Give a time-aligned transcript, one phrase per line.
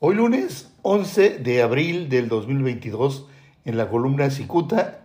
[0.00, 3.26] Hoy lunes 11 de abril del 2022,
[3.64, 5.00] en la columna Cicuta,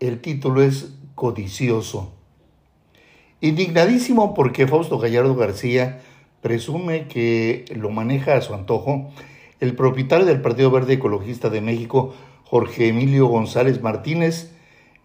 [0.00, 2.12] el título es Codicioso.
[3.40, 6.02] Indignadísimo porque Fausto Gallardo García
[6.42, 9.10] presume que lo maneja a su antojo,
[9.60, 12.12] el propietario del Partido Verde Ecologista de México,
[12.44, 14.52] Jorge Emilio González Martínez,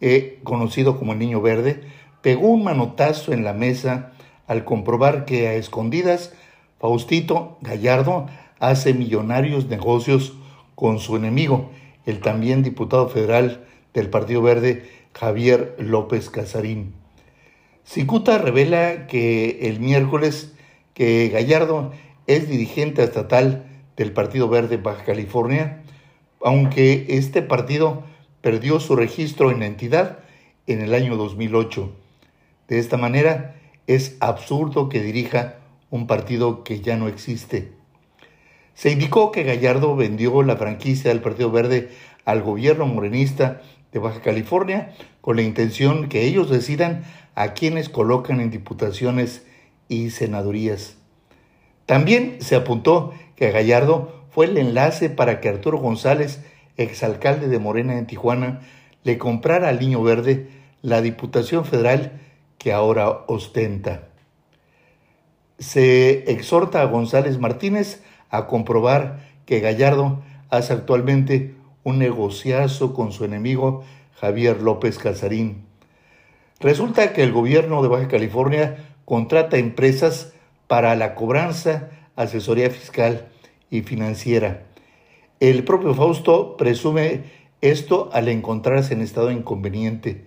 [0.02, 1.80] eh, conocido como el Niño Verde,
[2.22, 4.12] pegó un manotazo en la mesa
[4.48, 6.34] al comprobar que a escondidas
[6.78, 8.28] Faustito Gallardo
[8.70, 10.34] hace millonarios negocios
[10.76, 11.70] con su enemigo,
[12.06, 16.94] el también diputado federal del Partido Verde, Javier López Casarín.
[17.84, 20.54] Cicuta revela que el miércoles
[20.94, 21.92] que Gallardo
[22.26, 23.66] es dirigente estatal
[23.98, 25.84] del Partido Verde Baja California,
[26.42, 28.04] aunque este partido
[28.42, 30.20] perdió su registro en la entidad
[30.68, 31.92] en el año 2008.
[32.70, 33.56] De esta manera,
[33.88, 35.56] es absurdo que dirija
[35.90, 37.83] un partido que ya no existe.
[38.74, 41.92] Se indicó que Gallardo vendió la franquicia del Partido Verde
[42.26, 47.04] al gobierno morenista de Baja California con la intención que ellos decidan
[47.36, 49.46] a quienes colocan en diputaciones
[49.88, 50.98] y senadurías.
[51.86, 56.44] También se apuntó que Gallardo fue el enlace para que Arturo González,
[56.78, 58.62] exalcalde de Morena en Tijuana,
[59.04, 60.48] le comprara al Niño Verde
[60.82, 62.20] la Diputación Federal
[62.58, 64.08] que ahora ostenta.
[65.60, 68.02] Se exhorta a González Martínez
[68.34, 71.54] a comprobar que Gallardo hace actualmente
[71.84, 73.84] un negociazo con su enemigo
[74.20, 75.66] Javier López Casarín.
[76.60, 80.34] Resulta que el gobierno de Baja California contrata empresas
[80.68, 83.28] para la cobranza, asesoría fiscal
[83.70, 84.64] y financiera.
[85.40, 87.26] El propio Fausto presume
[87.62, 90.26] esto al encontrarse en estado inconveniente.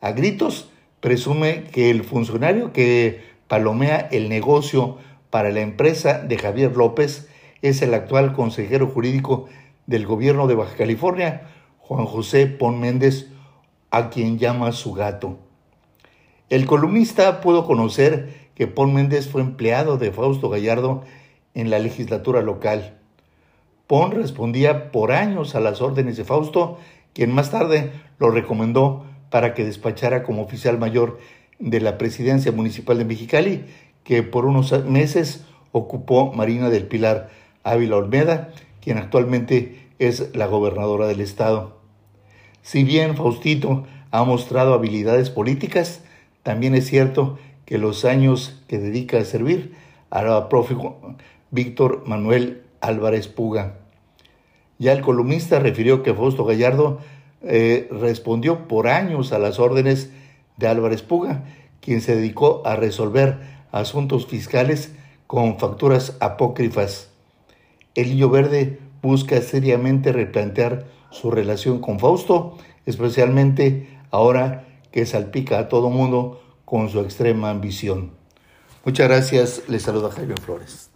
[0.00, 4.96] A gritos presume que el funcionario que palomea el negocio
[5.28, 7.28] para la empresa de Javier López
[7.64, 9.46] es el actual consejero jurídico
[9.86, 11.48] del gobierno de Baja California,
[11.78, 13.30] Juan José Pon Méndez,
[13.90, 15.38] a quien llama su gato.
[16.50, 21.04] El columnista pudo conocer que Pon Méndez fue empleado de Fausto Gallardo
[21.54, 22.98] en la legislatura local.
[23.86, 26.78] Pon respondía por años a las órdenes de Fausto,
[27.14, 31.18] quien más tarde lo recomendó para que despachara como oficial mayor
[31.58, 33.64] de la presidencia municipal de Mexicali,
[34.02, 37.30] que por unos meses ocupó Marina del Pilar
[37.64, 41.78] Ávila Olmeda, quien actualmente es la gobernadora del estado.
[42.62, 46.02] Si bien Faustito ha mostrado habilidades políticas,
[46.42, 49.74] también es cierto que los años que dedica a servir
[50.10, 51.16] hará prófugo
[51.50, 53.78] Víctor Manuel Álvarez Puga.
[54.78, 57.00] Ya el columnista refirió que Fausto Gallardo
[57.42, 60.10] eh, respondió por años a las órdenes
[60.56, 61.44] de Álvarez Puga,
[61.80, 63.38] quien se dedicó a resolver
[63.72, 64.92] asuntos fiscales
[65.26, 67.13] con facturas apócrifas
[67.94, 72.56] el Niño Verde busca seriamente replantear su relación con Fausto,
[72.86, 78.12] especialmente ahora que salpica a todo mundo con su extrema ambición.
[78.84, 80.93] Muchas gracias, les saluda Jaime Flores.